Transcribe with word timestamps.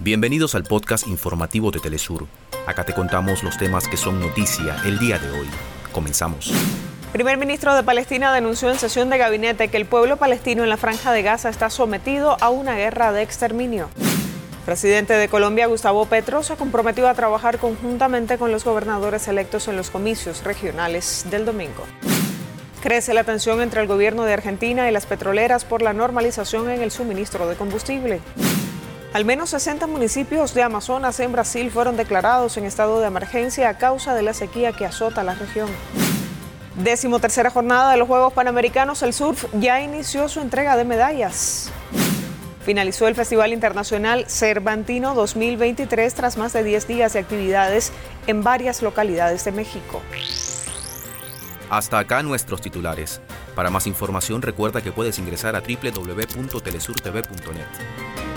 Bienvenidos 0.00 0.54
al 0.54 0.62
podcast 0.62 1.08
informativo 1.08 1.72
de 1.72 1.80
Telesur. 1.80 2.28
Acá 2.68 2.84
te 2.84 2.94
contamos 2.94 3.42
los 3.42 3.58
temas 3.58 3.88
que 3.88 3.96
son 3.96 4.20
noticia 4.20 4.76
el 4.84 5.00
día 5.00 5.18
de 5.18 5.28
hoy. 5.28 5.48
Comenzamos. 5.90 6.52
Primer 7.10 7.36
ministro 7.36 7.74
de 7.74 7.82
Palestina 7.82 8.32
denunció 8.32 8.70
en 8.70 8.78
sesión 8.78 9.10
de 9.10 9.18
gabinete 9.18 9.66
que 9.66 9.76
el 9.76 9.86
pueblo 9.86 10.16
palestino 10.16 10.62
en 10.62 10.68
la 10.68 10.76
franja 10.76 11.10
de 11.10 11.22
Gaza 11.22 11.48
está 11.48 11.68
sometido 11.68 12.36
a 12.40 12.48
una 12.48 12.76
guerra 12.76 13.10
de 13.10 13.22
exterminio. 13.22 13.90
Presidente 14.64 15.14
de 15.14 15.28
Colombia, 15.28 15.66
Gustavo 15.66 16.06
Petro, 16.06 16.44
se 16.44 16.54
comprometió 16.54 17.08
a 17.08 17.14
trabajar 17.14 17.58
conjuntamente 17.58 18.38
con 18.38 18.52
los 18.52 18.64
gobernadores 18.64 19.26
electos 19.26 19.66
en 19.66 19.76
los 19.76 19.90
comicios 19.90 20.44
regionales 20.44 21.26
del 21.28 21.44
domingo. 21.44 21.84
Crece 22.82 23.14
la 23.14 23.24
tensión 23.24 23.60
entre 23.60 23.80
el 23.80 23.88
gobierno 23.88 24.22
de 24.22 24.34
Argentina 24.34 24.88
y 24.88 24.92
las 24.92 25.06
petroleras 25.06 25.64
por 25.64 25.82
la 25.82 25.92
normalización 25.92 26.70
en 26.70 26.82
el 26.82 26.92
suministro 26.92 27.48
de 27.48 27.56
combustible. 27.56 28.20
Al 29.12 29.24
menos 29.24 29.50
60 29.50 29.86
municipios 29.86 30.52
de 30.52 30.62
Amazonas 30.62 31.20
en 31.20 31.30
Brasil 31.32 31.70
fueron 31.70 31.96
declarados 31.96 32.58
en 32.58 32.64
estado 32.64 33.00
de 33.00 33.06
emergencia 33.06 33.70
a 33.70 33.78
causa 33.78 34.14
de 34.14 34.22
la 34.22 34.34
sequía 34.34 34.72
que 34.72 34.84
azota 34.84 35.24
la 35.24 35.34
región. 35.34 35.70
Décimo 36.76 37.18
tercera 37.18 37.48
jornada 37.50 37.90
de 37.90 37.96
los 37.96 38.06
Juegos 38.06 38.34
Panamericanos, 38.34 39.02
el 39.02 39.14
surf 39.14 39.46
ya 39.54 39.80
inició 39.80 40.28
su 40.28 40.40
entrega 40.40 40.76
de 40.76 40.84
medallas. 40.84 41.70
Finalizó 42.64 43.08
el 43.08 43.14
Festival 43.14 43.54
Internacional 43.54 44.26
Cervantino 44.28 45.14
2023 45.14 46.14
tras 46.14 46.36
más 46.36 46.52
de 46.52 46.62
10 46.62 46.86
días 46.86 47.14
de 47.14 47.20
actividades 47.20 47.92
en 48.26 48.44
varias 48.44 48.82
localidades 48.82 49.42
de 49.44 49.52
México. 49.52 50.02
Hasta 51.70 51.98
acá 51.98 52.22
nuestros 52.22 52.60
titulares. 52.60 53.22
Para 53.54 53.70
más 53.70 53.86
información 53.86 54.42
recuerda 54.42 54.82
que 54.82 54.92
puedes 54.92 55.18
ingresar 55.18 55.56
a 55.56 55.62
www.telesurtv.net. 55.62 58.27